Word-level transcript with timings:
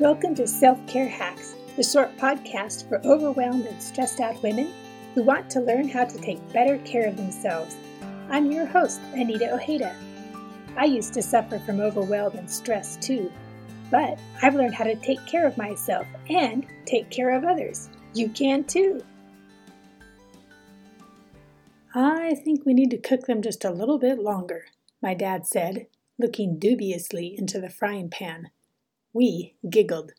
Welcome 0.00 0.34
to 0.36 0.46
Self 0.46 0.78
Care 0.86 1.10
Hacks, 1.10 1.54
the 1.76 1.82
short 1.82 2.16
podcast 2.16 2.88
for 2.88 3.06
overwhelmed 3.06 3.66
and 3.66 3.82
stressed 3.82 4.18
out 4.18 4.42
women 4.42 4.72
who 5.14 5.22
want 5.22 5.50
to 5.50 5.60
learn 5.60 5.90
how 5.90 6.06
to 6.06 6.18
take 6.22 6.54
better 6.54 6.78
care 6.86 7.06
of 7.06 7.18
themselves. 7.18 7.76
I'm 8.30 8.50
your 8.50 8.64
host, 8.64 8.98
Anita 9.12 9.52
Ojeda. 9.52 9.94
I 10.74 10.86
used 10.86 11.12
to 11.12 11.22
suffer 11.22 11.58
from 11.58 11.80
overwhelm 11.80 12.34
and 12.38 12.50
stress 12.50 12.96
too, 12.96 13.30
but 13.90 14.18
I've 14.40 14.54
learned 14.54 14.74
how 14.74 14.84
to 14.84 14.94
take 14.94 15.26
care 15.26 15.46
of 15.46 15.58
myself 15.58 16.06
and 16.30 16.66
take 16.86 17.10
care 17.10 17.36
of 17.36 17.44
others. 17.44 17.90
You 18.14 18.30
can 18.30 18.64
too. 18.64 19.04
I 21.94 22.36
think 22.36 22.64
we 22.64 22.72
need 22.72 22.90
to 22.92 22.96
cook 22.96 23.26
them 23.26 23.42
just 23.42 23.66
a 23.66 23.70
little 23.70 23.98
bit 23.98 24.18
longer, 24.18 24.64
my 25.02 25.12
dad 25.12 25.46
said, 25.46 25.88
looking 26.18 26.58
dubiously 26.58 27.36
into 27.36 27.60
the 27.60 27.68
frying 27.68 28.08
pan. 28.08 28.48
We 29.12 29.54
giggled. 29.68 30.12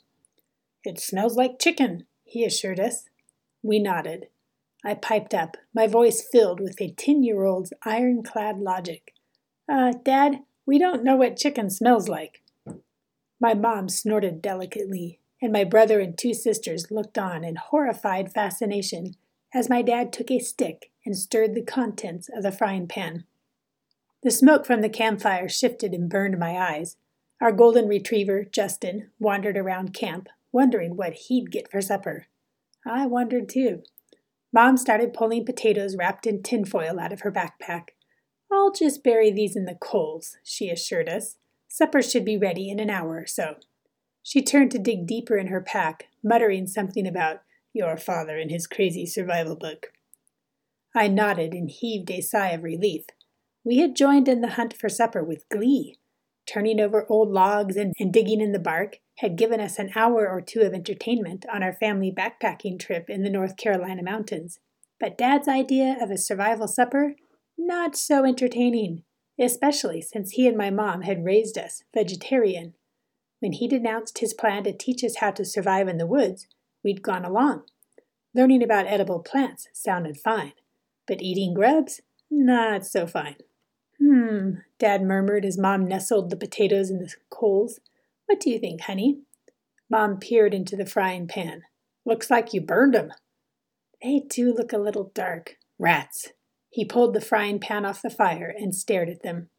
It 0.84 1.00
smells 1.00 1.36
like 1.36 1.60
chicken, 1.60 2.06
he 2.24 2.44
assured 2.44 2.80
us. 2.80 3.06
We 3.64 3.80
nodded. 3.80 4.28
I 4.84 4.96
piped 4.96 5.34
up, 5.34 5.58
my 5.74 5.88
voice 5.88 6.28
filled 6.32 6.60
with 6.60 6.82
a 6.82 6.92
ten 6.92 7.24
year 7.24 7.44
old's 7.44 7.74
ironclad 7.84 8.60
logic. 8.60 9.14
Uh, 9.72 9.94
Dad, 10.04 10.40
we 10.66 10.80
don't 10.80 11.04
know 11.04 11.16
what 11.16 11.38
chicken 11.38 11.70
smells 11.70 12.08
like. 12.08 12.42
My 13.40 13.54
mom 13.54 13.90
snorted 13.90 14.42
delicately, 14.42 15.20
and 15.42 15.52
my 15.52 15.64
brother 15.64 16.00
and 16.00 16.18
two 16.18 16.34
sisters 16.34 16.92
looked 16.92 17.18
on 17.18 17.44
in 17.44 17.56
horrified 17.56 18.32
fascination 18.32 19.16
as 19.54 19.70
my 19.70 19.82
dad 19.82 20.14
took 20.14 20.32
a 20.32 20.40
stick 20.40 20.92
and 21.06 21.18
stirred 21.18 21.56
the 21.56 21.64
contents 21.64 22.30
of 22.34 22.44
the 22.44 22.52
frying 22.52 22.88
pan. 22.88 23.26
The 24.24 24.32
smoke 24.32 24.66
from 24.66 24.82
the 24.82 24.90
campfire 24.90 25.50
shifted 25.50 25.94
and 25.94 26.10
burned 26.10 26.38
my 26.38 26.58
eyes. 26.58 26.98
Our 27.42 27.52
golden 27.52 27.88
retriever, 27.88 28.46
Justin, 28.46 29.10
wandered 29.20 29.58
around 29.58 29.96
camp, 29.96 30.30
wondering 30.52 30.96
what 30.96 31.14
he'd 31.14 31.50
get 31.50 31.72
for 31.72 31.82
supper. 31.82 32.28
I 32.86 33.08
wondered 33.08 33.50
too. 33.50 33.82
Mom 34.54 34.78
started 34.78 35.14
pulling 35.14 35.46
potatoes 35.46 35.96
wrapped 35.98 36.28
in 36.28 36.44
tinfoil 36.44 37.00
out 37.00 37.12
of 37.12 37.22
her 37.22 37.32
backpack. 37.32 37.90
I'll 38.52 38.72
just 38.72 39.04
bury 39.04 39.32
these 39.32 39.56
in 39.56 39.66
the 39.66 39.74
coals, 39.74 40.38
she 40.44 40.70
assured 40.70 41.10
us. 41.10 41.38
Supper 41.68 42.04
should 42.04 42.26
be 42.26 42.38
ready 42.38 42.70
in 42.70 42.80
an 42.80 42.90
hour 42.90 43.18
or 43.18 43.26
so. 43.26 43.56
She 44.22 44.44
turned 44.44 44.70
to 44.72 44.80
dig 44.80 45.08
deeper 45.08 45.38
in 45.38 45.48
her 45.48 45.62
pack, 45.62 46.10
muttering 46.24 46.68
something 46.68 47.08
about 47.08 47.42
your 47.74 47.98
father 47.98 48.38
and 48.38 48.52
his 48.52 48.68
crazy 48.68 49.06
survival 49.06 49.56
book. 49.56 49.94
I 50.94 51.08
nodded 51.08 51.54
and 51.54 51.72
heaved 51.72 52.12
a 52.12 52.22
sigh 52.22 52.50
of 52.50 52.64
relief. 52.64 53.06
We 53.64 53.78
had 53.78 53.96
joined 53.96 54.28
in 54.28 54.42
the 54.42 54.50
hunt 54.50 54.76
for 54.76 54.90
supper 54.90 55.24
with 55.24 55.48
glee. 55.50 55.98
Turning 56.46 56.80
over 56.80 57.06
old 57.10 57.30
logs 57.30 57.76
and, 57.76 57.94
and 58.00 58.12
digging 58.12 58.42
in 58.42 58.52
the 58.52 58.60
bark 58.60 59.00
had 59.20 59.38
given 59.38 59.60
us 59.60 59.78
an 59.78 59.92
hour 59.96 60.28
or 60.28 60.42
two 60.42 60.62
of 60.62 60.74
entertainment 60.74 61.46
on 61.54 61.64
our 61.64 61.74
family 61.74 62.12
backpacking 62.12 62.80
trip 62.80 63.10
in 63.10 63.24
the 63.24 63.30
North 63.30 63.56
Carolina 63.58 64.04
mountains. 64.04 64.60
But 65.00 65.18
Dad's 65.18 65.48
idea 65.48 65.98
of 66.02 66.12
a 66.12 66.18
survival 66.18 66.68
supper? 66.68 67.16
Not 67.58 67.96
so 67.96 68.26
entertaining, 68.26 69.04
especially 69.40 70.02
since 70.02 70.32
he 70.32 70.48
and 70.48 70.58
my 70.58 70.70
mom 70.70 71.02
had 71.02 71.26
raised 71.26 71.58
us 71.58 71.84
vegetarian. 71.94 72.74
When 73.40 73.54
he'd 73.54 73.74
announced 73.74 74.20
his 74.20 74.34
plan 74.34 74.64
to 74.64 74.74
teach 74.74 75.04
us 75.04 75.18
how 75.18 75.32
to 75.32 75.46
survive 75.46 75.88
in 75.88 75.98
the 75.98 76.08
woods, 76.08 76.48
we'd 76.84 77.02
gone 77.02 77.26
along. 77.26 77.64
Learning 78.34 78.64
about 78.64 78.88
edible 78.88 79.20
plants 79.20 79.68
sounded 79.74 80.18
fine, 80.18 80.54
but 81.08 81.22
eating 81.22 81.54
grubs? 81.54 82.02
Not 82.30 82.86
so 82.86 83.06
fine. 83.06 83.36
Hmm, 84.02 84.56
Dad 84.80 85.04
murmured 85.04 85.46
as 85.46 85.60
Mom 85.60 85.86
nestled 85.86 86.32
the 86.32 86.36
potatoes 86.36 86.90
in 86.90 86.98
the 86.98 87.14
coals. 87.30 87.80
What 88.26 88.40
do 88.40 88.50
you 88.50 88.58
think, 88.58 88.82
honey? 88.82 89.20
Mom 89.92 90.18
peered 90.18 90.56
into 90.56 90.76
the 90.76 90.88
frying 90.88 91.28
pan. 91.28 91.64
Looks 92.04 92.32
like 92.32 92.52
you 92.52 92.62
burned 92.62 92.96
'em. 92.96 93.14
They 94.02 94.22
do 94.28 94.54
look 94.54 94.74
a 94.74 94.80
little 94.80 95.12
dark. 95.14 95.60
Rats. 95.78 96.34
He 96.72 96.84
pulled 96.84 97.14
the 97.14 97.22
frying 97.22 97.60
pan 97.60 97.86
off 97.86 98.02
the 98.02 98.10
fire 98.10 98.52
and 98.58 98.74
stared 98.74 99.10
at 99.10 99.22
them. 99.22 99.50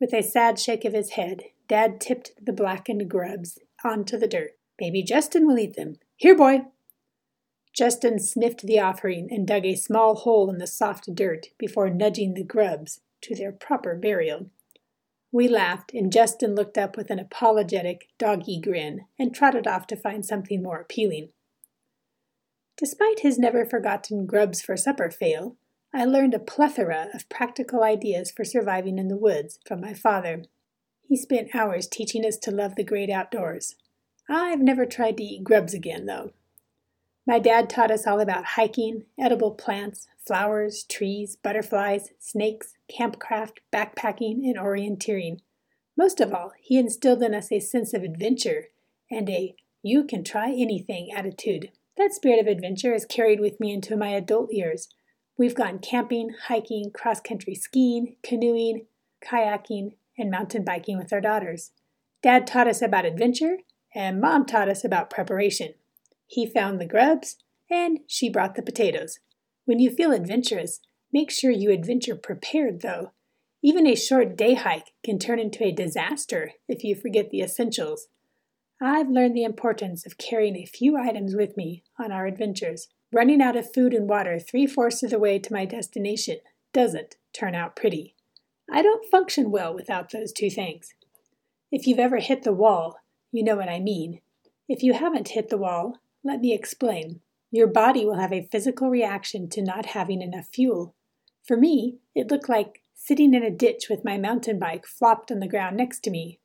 With 0.00 0.12
a 0.12 0.22
sad 0.22 0.58
shake 0.58 0.84
of 0.84 0.94
his 0.94 1.10
head, 1.10 1.44
Dad 1.68 2.00
tipped 2.00 2.32
the 2.44 2.52
blackened 2.52 3.08
grubs 3.08 3.60
onto 3.84 4.18
the 4.18 4.26
dirt. 4.26 4.58
Maybe 4.80 5.04
Justin 5.04 5.46
will 5.46 5.58
eat 5.58 5.76
them. 5.76 6.00
Here, 6.16 6.34
boy! 6.34 6.62
Justin 7.72 8.18
sniffed 8.18 8.62
the 8.62 8.80
offering 8.80 9.28
and 9.30 9.46
dug 9.46 9.64
a 9.64 9.76
small 9.76 10.16
hole 10.16 10.50
in 10.50 10.58
the 10.58 10.66
soft 10.66 11.14
dirt 11.14 11.50
before 11.58 11.88
nudging 11.88 12.34
the 12.34 12.42
grubs 12.42 13.00
to 13.22 13.34
their 13.34 13.52
proper 13.52 13.94
burial. 13.94 14.50
We 15.32 15.48
laughed, 15.48 15.92
and 15.94 16.12
Justin 16.12 16.54
looked 16.54 16.76
up 16.76 16.96
with 16.96 17.10
an 17.10 17.18
apologetic, 17.18 18.08
doggy 18.18 18.60
grin 18.60 19.06
and 19.18 19.34
trotted 19.34 19.66
off 19.66 19.86
to 19.88 19.96
find 19.96 20.24
something 20.24 20.62
more 20.62 20.80
appealing. 20.80 21.30
Despite 22.76 23.20
his 23.20 23.38
never 23.38 23.64
forgotten 23.64 24.26
grubs 24.26 24.60
for 24.60 24.76
supper 24.76 25.10
fail, 25.10 25.56
I 25.94 26.04
learned 26.04 26.34
a 26.34 26.38
plethora 26.38 27.08
of 27.14 27.28
practical 27.28 27.82
ideas 27.82 28.30
for 28.30 28.44
surviving 28.44 28.98
in 28.98 29.08
the 29.08 29.16
woods 29.16 29.58
from 29.66 29.80
my 29.80 29.94
father. 29.94 30.44
He 31.06 31.16
spent 31.16 31.54
hours 31.54 31.86
teaching 31.86 32.24
us 32.24 32.36
to 32.38 32.50
love 32.50 32.76
the 32.76 32.84
great 32.84 33.10
outdoors. 33.10 33.76
I've 34.28 34.60
never 34.60 34.86
tried 34.86 35.18
to 35.18 35.22
eat 35.22 35.44
grubs 35.44 35.74
again, 35.74 36.06
though. 36.06 36.32
My 37.26 37.38
dad 37.38 37.70
taught 37.70 37.92
us 37.92 38.06
all 38.06 38.20
about 38.20 38.44
hiking, 38.44 39.04
edible 39.18 39.52
plants, 39.52 40.08
flowers, 40.26 40.84
trees, 40.84 41.36
butterflies, 41.36 42.10
snakes, 42.18 42.74
campcraft, 42.90 43.58
backpacking, 43.72 44.44
and 44.44 44.56
orienteering. 44.56 45.38
Most 45.96 46.20
of 46.20 46.32
all, 46.32 46.52
he 46.60 46.78
instilled 46.78 47.22
in 47.22 47.34
us 47.34 47.52
a 47.52 47.60
sense 47.60 47.94
of 47.94 48.02
adventure 48.02 48.68
and 49.10 49.28
a 49.30 49.54
you 49.82 50.04
can 50.04 50.24
try 50.24 50.50
anything 50.50 51.10
attitude. 51.14 51.70
That 51.96 52.12
spirit 52.12 52.40
of 52.40 52.46
adventure 52.46 52.92
has 52.92 53.04
carried 53.04 53.40
with 53.40 53.60
me 53.60 53.72
into 53.72 53.96
my 53.96 54.08
adult 54.08 54.52
years. 54.52 54.88
We've 55.36 55.54
gone 55.54 55.78
camping, 55.78 56.30
hiking, 56.48 56.90
cross 56.92 57.20
country 57.20 57.54
skiing, 57.54 58.16
canoeing, 58.22 58.86
kayaking, 59.24 59.94
and 60.18 60.30
mountain 60.30 60.64
biking 60.64 60.98
with 60.98 61.12
our 61.12 61.20
daughters. 61.20 61.70
Dad 62.22 62.46
taught 62.46 62.68
us 62.68 62.82
about 62.82 63.04
adventure, 63.04 63.58
and 63.94 64.20
Mom 64.20 64.46
taught 64.46 64.68
us 64.68 64.84
about 64.84 65.10
preparation. 65.10 65.74
He 66.32 66.46
found 66.46 66.80
the 66.80 66.86
grubs, 66.86 67.36
and 67.70 68.00
she 68.06 68.30
brought 68.30 68.54
the 68.54 68.62
potatoes. 68.62 69.18
When 69.66 69.78
you 69.78 69.90
feel 69.90 70.12
adventurous, 70.12 70.80
make 71.12 71.30
sure 71.30 71.50
you 71.50 71.70
adventure 71.70 72.16
prepared, 72.16 72.80
though. 72.80 73.12
Even 73.62 73.86
a 73.86 73.94
short 73.94 74.34
day 74.34 74.54
hike 74.54 74.94
can 75.04 75.18
turn 75.18 75.38
into 75.38 75.62
a 75.62 75.72
disaster 75.72 76.52
if 76.66 76.84
you 76.84 76.94
forget 76.94 77.28
the 77.28 77.42
essentials. 77.42 78.06
I've 78.80 79.10
learned 79.10 79.36
the 79.36 79.44
importance 79.44 80.06
of 80.06 80.16
carrying 80.16 80.56
a 80.56 80.64
few 80.64 80.96
items 80.96 81.36
with 81.36 81.54
me 81.58 81.82
on 81.98 82.10
our 82.10 82.24
adventures. 82.24 82.88
Running 83.12 83.42
out 83.42 83.54
of 83.54 83.70
food 83.70 83.92
and 83.92 84.08
water 84.08 84.38
three 84.38 84.66
fourths 84.66 85.02
of 85.02 85.10
the 85.10 85.18
way 85.18 85.38
to 85.38 85.52
my 85.52 85.66
destination 85.66 86.38
doesn't 86.72 87.16
turn 87.34 87.54
out 87.54 87.76
pretty. 87.76 88.14
I 88.72 88.80
don't 88.80 89.10
function 89.10 89.50
well 89.50 89.74
without 89.74 90.10
those 90.10 90.32
two 90.32 90.48
things. 90.48 90.94
If 91.70 91.86
you've 91.86 91.98
ever 91.98 92.20
hit 92.20 92.42
the 92.42 92.54
wall, 92.54 93.00
you 93.30 93.44
know 93.44 93.56
what 93.56 93.68
I 93.68 93.80
mean. 93.80 94.22
If 94.66 94.82
you 94.82 94.94
haven't 94.94 95.28
hit 95.28 95.50
the 95.50 95.58
wall, 95.58 95.98
let 96.24 96.40
me 96.40 96.52
explain. 96.52 97.20
Your 97.50 97.66
body 97.66 98.04
will 98.04 98.18
have 98.18 98.32
a 98.32 98.48
physical 98.50 98.88
reaction 98.88 99.48
to 99.50 99.62
not 99.62 99.86
having 99.86 100.22
enough 100.22 100.46
fuel. 100.52 100.94
For 101.44 101.56
me, 101.56 101.98
it 102.14 102.30
looked 102.30 102.48
like 102.48 102.82
sitting 102.94 103.34
in 103.34 103.42
a 103.42 103.50
ditch 103.50 103.86
with 103.90 104.04
my 104.04 104.16
mountain 104.16 104.58
bike 104.58 104.86
flopped 104.86 105.30
on 105.30 105.40
the 105.40 105.48
ground 105.48 105.76
next 105.76 106.00
to 106.04 106.10
me. 106.10 106.38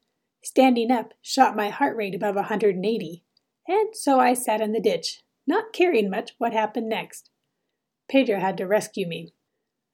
Standing 0.43 0.91
up 0.91 1.13
shot 1.21 1.55
my 1.55 1.69
heart 1.69 1.95
rate 1.95 2.16
above 2.16 2.35
180, 2.35 3.23
and 3.67 3.95
so 3.95 4.19
I 4.19 4.33
sat 4.33 4.61
in 4.61 4.71
the 4.71 4.81
ditch, 4.81 5.21
not 5.45 5.73
caring 5.73 6.09
much 6.09 6.31
what 6.37 6.53
happened 6.53 6.89
next. 6.89 7.29
Pedro 8.09 8.39
had 8.39 8.57
to 8.57 8.66
rescue 8.66 9.07
me. 9.07 9.33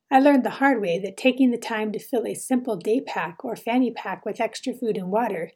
I 0.09 0.19
learned 0.19 0.45
the 0.45 0.51
hard 0.51 0.81
way 0.81 0.99
that 0.99 1.17
taking 1.17 1.51
the 1.51 1.57
time 1.57 1.91
to 1.91 1.99
fill 1.99 2.25
a 2.25 2.35
simple 2.35 2.77
day 2.77 3.01
pack 3.01 3.43
or 3.43 3.55
fanny 3.55 3.91
pack 3.91 4.25
with 4.25 4.39
extra 4.39 4.73
food 4.73 4.95
and 4.95 5.09
water 5.09 5.51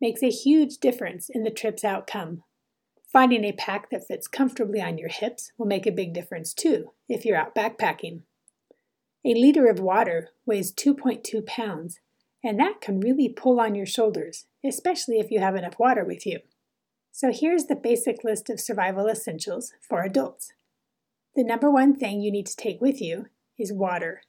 makes 0.00 0.22
a 0.22 0.30
huge 0.30 0.78
difference 0.78 1.30
in 1.30 1.44
the 1.44 1.50
trip's 1.50 1.84
outcome. 1.84 2.42
Finding 3.12 3.44
a 3.44 3.52
pack 3.52 3.90
that 3.90 4.06
fits 4.06 4.28
comfortably 4.28 4.80
on 4.80 4.96
your 4.96 5.08
hips 5.08 5.50
will 5.58 5.66
make 5.66 5.86
a 5.86 5.92
big 5.92 6.12
difference 6.12 6.54
too 6.54 6.92
if 7.08 7.24
you're 7.24 7.36
out 7.36 7.54
backpacking. 7.56 8.22
A 9.24 9.34
liter 9.34 9.68
of 9.68 9.80
water 9.80 10.28
weighs 10.46 10.72
2.2 10.72 11.44
pounds, 11.44 11.98
and 12.42 12.58
that 12.60 12.80
can 12.80 13.00
really 13.00 13.28
pull 13.28 13.58
on 13.58 13.74
your 13.74 13.86
shoulders, 13.86 14.46
especially 14.64 15.18
if 15.18 15.30
you 15.30 15.40
have 15.40 15.56
enough 15.56 15.78
water 15.78 16.04
with 16.04 16.24
you. 16.24 16.38
So 17.10 17.32
here's 17.32 17.64
the 17.64 17.74
basic 17.74 18.22
list 18.22 18.48
of 18.48 18.60
survival 18.60 19.08
essentials 19.08 19.72
for 19.86 20.02
adults. 20.02 20.52
The 21.34 21.44
number 21.44 21.70
one 21.70 21.96
thing 21.96 22.20
you 22.20 22.30
need 22.30 22.46
to 22.46 22.56
take 22.56 22.80
with 22.80 23.00
you 23.00 23.26
is 23.58 23.72
water. 23.72 24.22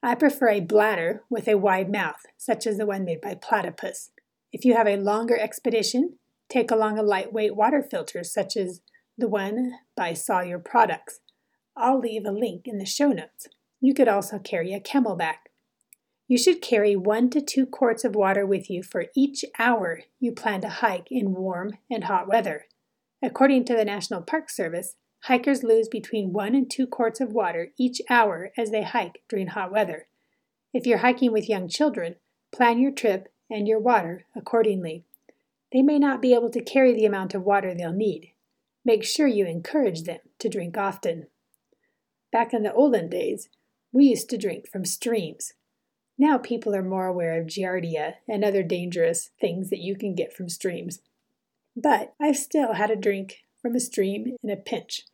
I 0.00 0.14
prefer 0.14 0.48
a 0.50 0.60
bladder 0.60 1.24
with 1.28 1.48
a 1.48 1.58
wide 1.58 1.90
mouth, 1.90 2.24
such 2.36 2.68
as 2.68 2.78
the 2.78 2.86
one 2.86 3.04
made 3.04 3.20
by 3.20 3.34
platypus. 3.34 4.12
If 4.52 4.64
you 4.64 4.74
have 4.74 4.86
a 4.86 4.96
longer 4.96 5.36
expedition, 5.36 6.18
Take 6.48 6.70
along 6.70 6.98
a 6.98 7.02
lightweight 7.02 7.54
water 7.54 7.82
filter, 7.82 8.24
such 8.24 8.56
as 8.56 8.80
the 9.16 9.28
one 9.28 9.74
by 9.96 10.14
Sawyer 10.14 10.58
Products. 10.58 11.20
I'll 11.76 11.98
leave 11.98 12.24
a 12.24 12.32
link 12.32 12.62
in 12.66 12.78
the 12.78 12.86
show 12.86 13.08
notes. 13.08 13.48
You 13.80 13.94
could 13.94 14.08
also 14.08 14.38
carry 14.38 14.72
a 14.72 14.80
CamelBak. 14.80 15.36
You 16.26 16.36
should 16.36 16.60
carry 16.60 16.94
one 16.96 17.30
to 17.30 17.40
two 17.40 17.66
quarts 17.66 18.04
of 18.04 18.14
water 18.14 18.44
with 18.44 18.68
you 18.68 18.82
for 18.82 19.06
each 19.16 19.44
hour 19.58 20.00
you 20.20 20.32
plan 20.32 20.60
to 20.62 20.68
hike 20.68 21.08
in 21.10 21.34
warm 21.34 21.78
and 21.90 22.04
hot 22.04 22.28
weather. 22.28 22.66
According 23.22 23.64
to 23.66 23.74
the 23.74 23.84
National 23.84 24.22
Park 24.22 24.50
Service, 24.50 24.94
hikers 25.22 25.62
lose 25.62 25.88
between 25.88 26.32
one 26.32 26.54
and 26.54 26.70
two 26.70 26.86
quarts 26.86 27.20
of 27.20 27.32
water 27.32 27.72
each 27.78 28.00
hour 28.10 28.52
as 28.56 28.70
they 28.70 28.82
hike 28.82 29.22
during 29.28 29.48
hot 29.48 29.72
weather. 29.72 30.06
If 30.74 30.86
you're 30.86 30.98
hiking 30.98 31.32
with 31.32 31.48
young 31.48 31.68
children, 31.68 32.16
plan 32.52 32.78
your 32.78 32.92
trip 32.92 33.32
and 33.50 33.66
your 33.66 33.80
water 33.80 34.24
accordingly. 34.36 35.04
They 35.72 35.82
may 35.82 35.98
not 35.98 36.22
be 36.22 36.34
able 36.34 36.50
to 36.50 36.62
carry 36.62 36.94
the 36.94 37.04
amount 37.04 37.34
of 37.34 37.44
water 37.44 37.74
they'll 37.74 37.92
need. 37.92 38.32
Make 38.84 39.04
sure 39.04 39.26
you 39.26 39.46
encourage 39.46 40.04
them 40.04 40.20
to 40.38 40.48
drink 40.48 40.76
often. 40.76 41.26
Back 42.32 42.52
in 42.52 42.62
the 42.62 42.72
olden 42.72 43.08
days, 43.08 43.48
we 43.92 44.06
used 44.06 44.30
to 44.30 44.38
drink 44.38 44.68
from 44.68 44.84
streams. 44.84 45.54
Now 46.18 46.36
people 46.36 46.74
are 46.74 46.82
more 46.82 47.06
aware 47.06 47.40
of 47.40 47.46
giardia 47.46 48.14
and 48.28 48.44
other 48.44 48.62
dangerous 48.62 49.30
things 49.40 49.70
that 49.70 49.80
you 49.80 49.96
can 49.96 50.14
get 50.14 50.32
from 50.32 50.48
streams. 50.48 51.00
But 51.76 52.14
I've 52.20 52.36
still 52.36 52.74
had 52.74 52.90
a 52.90 52.96
drink 52.96 53.44
from 53.62 53.74
a 53.74 53.80
stream 53.80 54.36
in 54.42 54.50
a 54.50 54.56
pinch. 54.56 55.04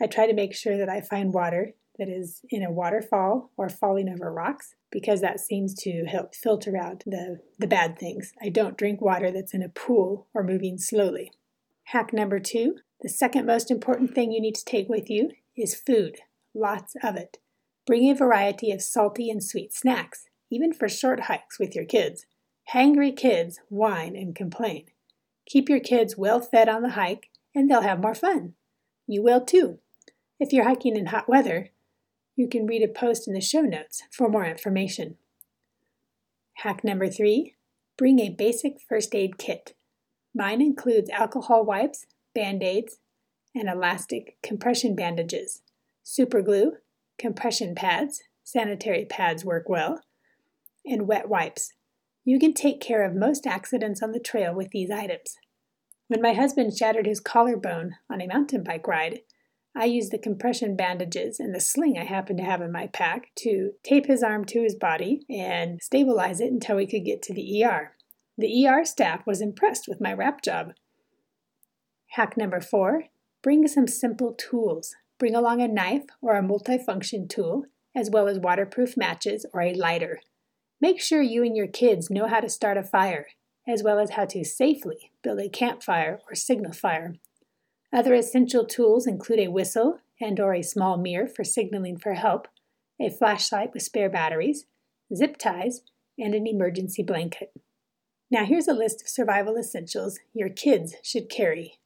I 0.00 0.06
try 0.06 0.26
to 0.26 0.34
make 0.34 0.54
sure 0.54 0.76
that 0.76 0.88
I 0.88 1.00
find 1.00 1.32
water 1.32 1.74
that 1.98 2.08
is 2.08 2.42
in 2.50 2.62
a 2.62 2.70
waterfall 2.70 3.50
or 3.56 3.68
falling 3.68 4.08
over 4.08 4.30
rocks 4.30 4.74
because 4.90 5.20
that 5.20 5.40
seems 5.40 5.74
to 5.74 6.04
help 6.06 6.34
filter 6.34 6.76
out 6.76 7.02
the, 7.06 7.40
the 7.58 7.66
bad 7.66 7.98
things. 7.98 8.32
I 8.42 8.48
don't 8.48 8.78
drink 8.78 9.00
water 9.00 9.30
that's 9.30 9.54
in 9.54 9.62
a 9.62 9.68
pool 9.68 10.28
or 10.34 10.42
moving 10.42 10.78
slowly. 10.78 11.32
Hack 11.84 12.12
number 12.12 12.40
two 12.40 12.76
the 13.02 13.08
second 13.10 13.44
most 13.44 13.70
important 13.70 14.14
thing 14.14 14.32
you 14.32 14.40
need 14.40 14.54
to 14.54 14.64
take 14.64 14.88
with 14.88 15.10
you 15.10 15.30
is 15.56 15.74
food, 15.74 16.20
lots 16.54 16.96
of 17.02 17.14
it. 17.14 17.38
Bring 17.86 18.10
a 18.10 18.14
variety 18.14 18.72
of 18.72 18.80
salty 18.80 19.30
and 19.30 19.44
sweet 19.44 19.74
snacks, 19.74 20.26
even 20.50 20.72
for 20.72 20.88
short 20.88 21.20
hikes 21.20 21.58
with 21.58 21.74
your 21.74 21.84
kids. 21.84 22.24
Hangry 22.72 23.14
kids 23.14 23.60
whine 23.68 24.16
and 24.16 24.34
complain. 24.34 24.86
Keep 25.46 25.68
your 25.68 25.78
kids 25.78 26.16
well 26.16 26.40
fed 26.40 26.68
on 26.68 26.82
the 26.82 26.90
hike, 26.90 27.28
and 27.54 27.70
they'll 27.70 27.82
have 27.82 28.00
more 28.00 28.14
fun. 28.14 28.54
You 29.06 29.22
will 29.22 29.44
too. 29.44 29.78
If 30.40 30.52
you're 30.52 30.64
hiking 30.64 30.96
in 30.96 31.06
hot 31.06 31.28
weather, 31.28 31.70
you 32.36 32.46
can 32.46 32.66
read 32.66 32.82
a 32.82 32.88
post 32.88 33.26
in 33.26 33.34
the 33.34 33.40
show 33.40 33.62
notes 33.62 34.02
for 34.12 34.28
more 34.28 34.44
information. 34.44 35.16
Hack 36.58 36.84
number 36.84 37.08
three 37.08 37.54
bring 37.96 38.20
a 38.20 38.28
basic 38.28 38.74
first 38.86 39.14
aid 39.14 39.38
kit. 39.38 39.74
Mine 40.34 40.60
includes 40.60 41.08
alcohol 41.10 41.64
wipes, 41.64 42.06
band 42.34 42.62
aids, 42.62 42.98
and 43.54 43.68
elastic 43.70 44.36
compression 44.42 44.94
bandages, 44.94 45.62
super 46.02 46.42
glue, 46.42 46.72
compression 47.18 47.74
pads, 47.74 48.22
sanitary 48.44 49.06
pads 49.06 49.44
work 49.44 49.68
well, 49.68 50.02
and 50.84 51.08
wet 51.08 51.28
wipes. 51.28 51.72
You 52.24 52.38
can 52.38 52.52
take 52.52 52.80
care 52.80 53.02
of 53.02 53.14
most 53.14 53.46
accidents 53.46 54.02
on 54.02 54.12
the 54.12 54.20
trail 54.20 54.54
with 54.54 54.70
these 54.70 54.90
items. 54.90 55.36
When 56.08 56.20
my 56.20 56.34
husband 56.34 56.76
shattered 56.76 57.06
his 57.06 57.20
collarbone 57.20 57.96
on 58.10 58.20
a 58.20 58.26
mountain 58.26 58.62
bike 58.62 58.86
ride, 58.86 59.20
I 59.78 59.84
used 59.84 60.10
the 60.10 60.18
compression 60.18 60.74
bandages 60.74 61.38
and 61.38 61.54
the 61.54 61.60
sling 61.60 61.98
I 61.98 62.04
happened 62.04 62.38
to 62.38 62.44
have 62.44 62.62
in 62.62 62.72
my 62.72 62.86
pack 62.86 63.34
to 63.40 63.72
tape 63.82 64.06
his 64.06 64.22
arm 64.22 64.46
to 64.46 64.62
his 64.62 64.74
body 64.74 65.26
and 65.28 65.82
stabilize 65.82 66.40
it 66.40 66.50
until 66.50 66.76
we 66.76 66.86
could 66.86 67.04
get 67.04 67.20
to 67.22 67.34
the 67.34 67.62
ER. 67.62 67.92
The 68.38 68.66
ER 68.66 68.86
staff 68.86 69.26
was 69.26 69.42
impressed 69.42 69.86
with 69.86 70.00
my 70.00 70.14
wrap 70.14 70.40
job. 70.40 70.72
Hack 72.12 72.38
number 72.38 72.60
four 72.60 73.04
bring 73.42 73.68
some 73.68 73.86
simple 73.86 74.32
tools. 74.32 74.94
Bring 75.18 75.34
along 75.34 75.60
a 75.60 75.68
knife 75.68 76.04
or 76.22 76.36
a 76.36 76.42
multifunction 76.42 77.28
tool, 77.28 77.66
as 77.94 78.10
well 78.10 78.28
as 78.28 78.38
waterproof 78.38 78.96
matches 78.96 79.46
or 79.52 79.60
a 79.60 79.74
lighter. 79.74 80.20
Make 80.80 81.00
sure 81.00 81.22
you 81.22 81.44
and 81.44 81.56
your 81.56 81.68
kids 81.68 82.10
know 82.10 82.26
how 82.26 82.40
to 82.40 82.48
start 82.48 82.76
a 82.76 82.82
fire, 82.82 83.26
as 83.68 83.82
well 83.82 83.98
as 83.98 84.10
how 84.10 84.24
to 84.24 84.44
safely 84.44 85.12
build 85.22 85.38
a 85.38 85.48
campfire 85.48 86.18
or 86.28 86.34
signal 86.34 86.72
fire. 86.72 87.14
Other 87.96 88.12
essential 88.12 88.66
tools 88.66 89.06
include 89.06 89.40
a 89.40 89.48
whistle 89.48 90.00
and 90.20 90.38
or 90.38 90.52
a 90.52 90.60
small 90.60 90.98
mirror 90.98 91.26
for 91.26 91.44
signaling 91.44 91.96
for 91.96 92.12
help, 92.12 92.46
a 93.00 93.08
flashlight 93.08 93.72
with 93.72 93.84
spare 93.84 94.10
batteries, 94.10 94.66
zip 95.14 95.38
ties, 95.38 95.80
and 96.18 96.34
an 96.34 96.46
emergency 96.46 97.02
blanket. 97.02 97.54
Now 98.30 98.44
here's 98.44 98.68
a 98.68 98.74
list 98.74 99.00
of 99.00 99.08
survival 99.08 99.56
essentials 99.56 100.18
your 100.34 100.50
kids 100.50 100.96
should 101.02 101.30
carry. 101.30 101.78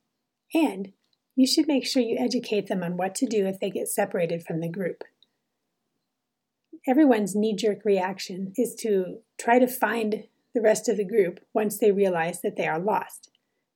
And 0.53 0.95
you 1.37 1.47
should 1.47 1.69
make 1.69 1.87
sure 1.87 2.03
you 2.03 2.17
educate 2.19 2.67
them 2.67 2.83
on 2.83 2.97
what 2.97 3.15
to 3.17 3.27
do 3.27 3.47
if 3.47 3.61
they 3.61 3.71
get 3.71 3.87
separated 3.87 4.43
from 4.43 4.59
the 4.59 4.69
group. 4.69 5.05
Everyone's 6.89 7.37
knee 7.37 7.55
jerk 7.55 7.85
reaction 7.85 8.53
is 8.57 8.75
to 8.81 9.19
try 9.39 9.61
to 9.61 9.69
find 9.69 10.25
the 10.57 10.61
rest 10.61 10.89
of 10.89 10.97
the 10.97 11.05
group 11.05 11.39
once 11.55 11.79
they 11.79 11.93
realize 11.93 12.41
that 12.41 12.57
they 12.57 12.67
are 12.67 12.81
lost. 12.81 13.30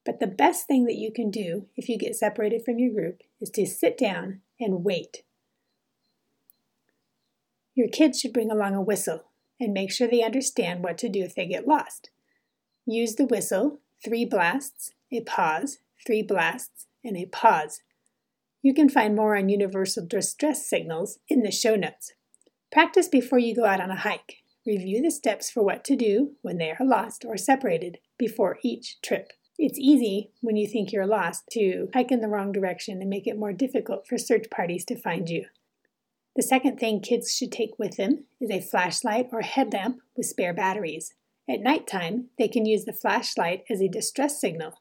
But 0.04 0.20
the 0.20 0.26
best 0.26 0.66
thing 0.66 0.84
that 0.84 0.96
you 0.96 1.10
can 1.12 1.30
do 1.30 1.66
if 1.76 1.88
you 1.88 1.98
get 1.98 2.14
separated 2.14 2.64
from 2.64 2.78
your 2.78 2.92
group 2.92 3.22
is 3.40 3.50
to 3.50 3.66
sit 3.66 3.96
down 3.96 4.40
and 4.60 4.84
wait. 4.84 5.22
Your 7.74 7.88
kids 7.88 8.20
should 8.20 8.32
bring 8.32 8.50
along 8.50 8.74
a 8.74 8.82
whistle 8.82 9.24
and 9.58 9.72
make 9.72 9.90
sure 9.90 10.06
they 10.06 10.22
understand 10.22 10.82
what 10.82 10.98
to 10.98 11.08
do 11.08 11.22
if 11.22 11.34
they 11.34 11.46
get 11.46 11.66
lost. 11.66 12.10
Use 12.86 13.14
the 13.14 13.24
whistle, 13.24 13.80
three 14.04 14.24
blasts, 14.24 14.92
a 15.10 15.22
pause, 15.22 15.78
three 16.06 16.22
blasts, 16.22 16.86
and 17.02 17.16
a 17.16 17.26
pause. 17.26 17.80
You 18.62 18.74
can 18.74 18.88
find 18.88 19.14
more 19.14 19.36
on 19.36 19.48
universal 19.48 20.06
distress 20.06 20.68
signals 20.68 21.18
in 21.28 21.42
the 21.42 21.50
show 21.50 21.76
notes. 21.76 22.12
Practice 22.70 23.08
before 23.08 23.38
you 23.38 23.54
go 23.54 23.64
out 23.64 23.80
on 23.80 23.90
a 23.90 23.96
hike. 23.96 24.38
Review 24.66 25.02
the 25.02 25.10
steps 25.10 25.50
for 25.50 25.62
what 25.62 25.84
to 25.84 25.96
do 25.96 26.32
when 26.42 26.58
they 26.58 26.70
are 26.70 26.86
lost 26.86 27.24
or 27.26 27.36
separated 27.36 27.98
before 28.18 28.58
each 28.62 29.00
trip. 29.02 29.32
It's 29.58 29.78
easy 29.78 30.30
when 30.40 30.56
you 30.56 30.66
think 30.66 30.92
you're 30.92 31.06
lost 31.06 31.44
to 31.52 31.88
hike 31.94 32.10
in 32.10 32.20
the 32.20 32.28
wrong 32.28 32.52
direction 32.52 33.00
and 33.00 33.08
make 33.08 33.26
it 33.26 33.38
more 33.38 33.52
difficult 33.52 34.06
for 34.06 34.18
search 34.18 34.50
parties 34.50 34.84
to 34.86 35.00
find 35.00 35.28
you. 35.28 35.46
The 36.36 36.42
second 36.42 36.78
thing 36.78 37.00
kids 37.00 37.34
should 37.34 37.52
take 37.52 37.78
with 37.78 37.96
them 37.96 38.24
is 38.40 38.50
a 38.50 38.60
flashlight 38.60 39.28
or 39.32 39.42
headlamp 39.42 40.00
with 40.16 40.26
spare 40.26 40.52
batteries. 40.52 41.14
At 41.48 41.60
nighttime, 41.60 42.30
they 42.38 42.48
can 42.48 42.66
use 42.66 42.84
the 42.84 42.92
flashlight 42.92 43.64
as 43.70 43.80
a 43.80 43.88
distress 43.88 44.40
signal 44.40 44.74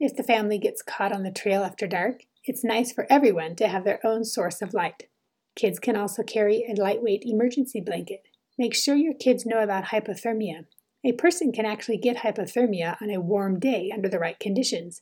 if 0.00 0.14
the 0.14 0.22
family 0.22 0.58
gets 0.58 0.82
caught 0.82 1.12
on 1.12 1.24
the 1.24 1.32
trail 1.32 1.64
after 1.64 1.86
dark, 1.86 2.22
it's 2.44 2.62
nice 2.62 2.92
for 2.92 3.06
everyone 3.10 3.56
to 3.56 3.68
have 3.68 3.84
their 3.84 4.04
own 4.06 4.24
source 4.24 4.62
of 4.62 4.72
light. 4.72 5.08
Kids 5.56 5.80
can 5.80 5.96
also 5.96 6.22
carry 6.22 6.64
a 6.64 6.80
lightweight 6.80 7.24
emergency 7.26 7.80
blanket. 7.80 8.22
Make 8.56 8.76
sure 8.76 8.94
your 8.94 9.14
kids 9.14 9.44
know 9.44 9.58
about 9.58 9.86
hypothermia. 9.86 10.66
A 11.04 11.12
person 11.12 11.52
can 11.52 11.64
actually 11.64 11.98
get 11.98 12.18
hypothermia 12.18 13.00
on 13.00 13.10
a 13.10 13.20
warm 13.20 13.60
day 13.60 13.90
under 13.94 14.08
the 14.08 14.18
right 14.18 14.38
conditions. 14.38 15.00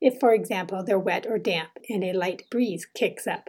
If, 0.00 0.18
for 0.18 0.32
example, 0.32 0.82
they're 0.82 0.98
wet 0.98 1.26
or 1.26 1.38
damp 1.38 1.70
and 1.88 2.02
a 2.02 2.12
light 2.12 2.44
breeze 2.50 2.86
kicks 2.86 3.26
up. 3.26 3.48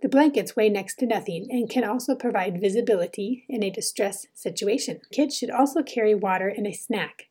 The 0.00 0.08
blankets 0.08 0.54
weigh 0.54 0.68
next 0.68 0.96
to 0.96 1.06
nothing 1.06 1.48
and 1.50 1.68
can 1.68 1.82
also 1.82 2.14
provide 2.14 2.60
visibility 2.60 3.44
in 3.48 3.64
a 3.64 3.70
distress 3.70 4.26
situation. 4.34 5.00
Kids 5.12 5.36
should 5.36 5.50
also 5.50 5.82
carry 5.82 6.14
water 6.14 6.48
and 6.48 6.66
a 6.66 6.72
snack. 6.72 7.24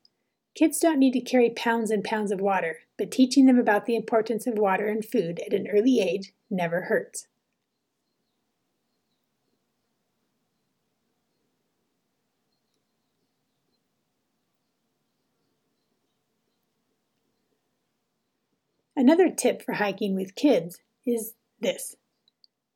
Kids 0.54 0.80
don't 0.80 1.00
need 1.00 1.14
to 1.14 1.22
carry 1.22 1.50
pounds 1.52 1.92
and 1.92 2.04
pounds 2.04 2.32
of 2.32 2.42
water, 2.42 2.80
but 2.98 3.12
teaching 3.12 3.46
them 3.46 3.60
about 3.60 3.86
the 3.86 3.96
importance 3.96 4.48
of 4.48 4.58
water 4.58 4.88
and 4.88 5.06
food 5.06 5.40
at 5.46 5.54
an 5.54 5.68
early 5.68 6.00
age 6.00 6.34
never 6.50 6.82
hurts. 6.82 7.28
Another 18.98 19.30
tip 19.30 19.62
for 19.62 19.74
hiking 19.74 20.16
with 20.16 20.34
kids 20.34 20.80
is 21.06 21.36
this. 21.60 21.96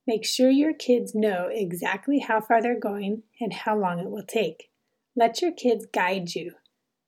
Make 0.06 0.24
sure 0.24 0.52
your 0.52 0.72
kids 0.72 1.16
know 1.16 1.50
exactly 1.52 2.20
how 2.20 2.40
far 2.40 2.62
they're 2.62 2.80
going 2.80 3.24
and 3.40 3.52
how 3.52 3.76
long 3.76 4.00
it 4.00 4.12
will 4.12 4.26
take. 4.28 4.70
Let 5.16 5.42
your 5.42 5.52
kids 5.52 5.88
guide 5.92 6.36
you 6.36 6.52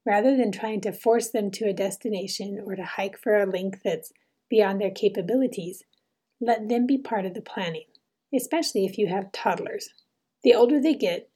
rather 0.03 0.36
than 0.36 0.51
trying 0.51 0.82
to 0.82 0.91
force 0.91 1.29
them 1.29 1.51
to 1.51 1.65
a 1.65 1.74
destination 1.74 2.60
or 2.65 2.75
to 2.75 2.84
hike 2.84 3.20
for 3.20 3.38
a 3.38 3.46
length 3.46 3.82
that's 3.84 4.12
beyond 4.50 4.82
their 4.82 4.89
capabilities, 4.89 5.84
let 6.41 6.67
them 6.67 6.88
be 6.88 6.98
part 6.98 7.27
of 7.27 7.36
the 7.36 7.41
planning, 7.41 7.86
especially 8.36 8.84
if 8.84 8.98
you 8.98 9.05
have 9.08 9.32
toddlers. 9.32 9.89
The 10.43 10.55
older 10.55 10.82
they 10.82 10.96
get, 10.96 11.29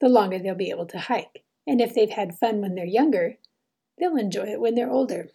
the 0.00 0.08
longer 0.08 0.38
they'll 0.38 0.54
be 0.54 0.70
able 0.70 0.86
to 0.86 1.00
hike. 1.00 1.42
And 1.66 1.80
if 1.80 1.96
they've 1.96 2.08
had 2.08 2.38
fun 2.38 2.60
when 2.60 2.76
they're 2.76 2.86
younger, 2.86 3.38
they'll 3.98 4.16
enjoy 4.16 4.44
it 4.44 4.60
when 4.60 4.76
they're 4.76 4.90
older. 4.90 5.30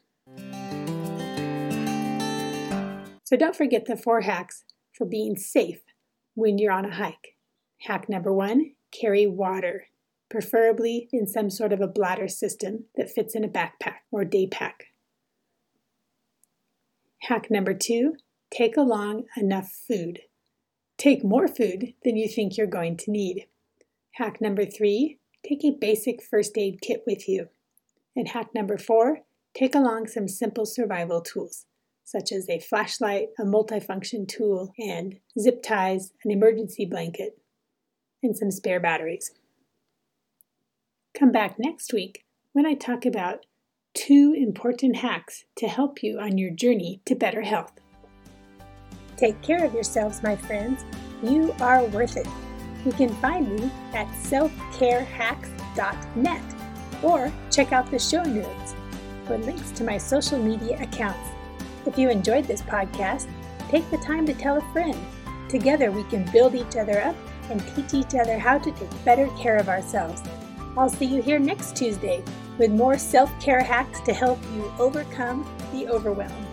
So 3.29 3.37
don't 3.37 3.55
forget 3.55 3.85
the 3.85 3.95
four 3.95 4.21
hacks 4.21 4.63
for 4.91 5.05
being 5.05 5.37
safe 5.37 5.81
when 6.33 6.57
you're 6.57 6.71
on 6.71 6.83
a 6.83 6.95
hike. 6.95 7.35
Hack 7.81 8.09
number 8.09 8.33
one 8.33 8.71
carry 8.89 9.27
water 9.27 9.85
preferably 10.31 11.07
in 11.13 11.27
some 11.27 11.51
sort 11.51 11.71
of 11.71 11.79
a 11.79 11.87
bladder 11.87 12.27
system 12.27 12.85
that 12.95 13.11
fits 13.11 13.35
in 13.35 13.43
a 13.43 13.47
backpack 13.47 13.97
or 14.09 14.25
day 14.25 14.47
pack. 14.47 14.85
Hack 17.19 17.51
number 17.51 17.75
two 17.75 18.15
take 18.49 18.75
along 18.75 19.25
enough 19.37 19.69
food. 19.87 20.21
Take 20.97 21.23
more 21.23 21.47
food 21.47 21.93
than 22.03 22.17
you 22.17 22.27
think 22.27 22.57
you're 22.57 22.65
going 22.65 22.97
to 22.97 23.11
need. 23.11 23.45
Hack 24.13 24.41
number 24.41 24.65
three 24.65 25.19
take 25.47 25.63
a 25.63 25.69
basic 25.69 26.23
first 26.23 26.57
aid 26.57 26.81
kit 26.81 27.03
with 27.05 27.29
you. 27.29 27.49
And 28.15 28.29
hack 28.29 28.55
number 28.55 28.79
four 28.79 29.19
take 29.53 29.75
along 29.75 30.07
some 30.07 30.27
simple 30.27 30.65
survival 30.65 31.21
tools, 31.21 31.67
such 32.09 32.31
as 32.31 32.49
a 32.49 32.59
flashlight, 32.59 33.27
a 33.37 33.43
multifunction 33.43 34.27
tool, 34.27 34.73
and 34.79 35.19
zip 35.39 35.61
ties, 35.61 36.11
an 36.25 36.31
emergency 36.31 36.83
blanket, 36.83 37.37
and 38.23 38.35
some 38.35 38.49
spare 38.49 38.79
batteries. 38.79 39.29
Come 41.17 41.31
back 41.31 41.57
next 41.59 41.93
week 41.93 42.25
when 42.53 42.65
I 42.65 42.73
talk 42.73 43.05
about 43.05 43.45
two 43.93 44.33
important 44.35 44.95
hacks 44.95 45.45
to 45.57 45.67
help 45.67 46.01
you 46.01 46.19
on 46.19 46.39
your 46.39 46.49
journey 46.49 46.99
to 47.05 47.13
better 47.13 47.41
health. 47.41 47.73
Take 49.15 49.39
care 49.43 49.63
of 49.63 49.75
yourselves, 49.75 50.23
my 50.23 50.35
friends. 50.35 50.83
You 51.21 51.53
are 51.59 51.83
worth 51.85 52.17
it. 52.17 52.25
You 52.85 52.93
can 52.93 53.09
find 53.15 53.55
me 53.55 53.69
at 53.93 54.07
selfcarehacks.net 54.23 56.55
or 57.03 57.31
check 57.51 57.71
out 57.71 57.91
the 57.91 57.99
show 57.99 58.23
notes 58.23 58.73
for 59.25 59.37
links 59.37 59.69
to 59.71 59.83
my 59.83 59.99
social 59.99 60.41
media 60.41 60.81
accounts. 60.81 61.38
If 61.89 61.97
you 61.97 62.11
enjoyed 62.11 62.45
this 62.45 62.61
podcast, 62.61 63.27
take 63.67 63.89
the 63.89 63.97
time 63.97 64.23
to 64.27 64.33
tell 64.35 64.57
a 64.57 64.73
friend. 64.73 64.95
Together 65.49 65.89
we 65.91 66.03
can 66.03 66.23
build 66.31 66.53
each 66.53 66.75
other 66.75 67.01
up 67.01 67.15
and 67.49 67.59
teach 67.75 67.95
each 67.95 68.13
other 68.13 68.37
how 68.37 68.59
to 68.59 68.71
take 68.71 69.03
better 69.03 69.27
care 69.39 69.57
of 69.57 69.69
ourselves. 69.69 70.21
I'll 70.77 70.87
see 70.87 71.07
you 71.07 71.19
here 71.19 71.39
next 71.39 71.75
Tuesday 71.75 72.23
with 72.59 72.69
more 72.69 72.99
self 72.99 73.31
care 73.41 73.63
hacks 73.63 74.01
to 74.01 74.13
help 74.13 74.37
you 74.53 74.71
overcome 74.77 75.43
the 75.73 75.87
overwhelm. 75.87 76.48